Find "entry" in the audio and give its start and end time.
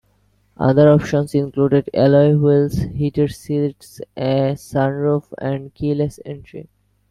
6.25-6.69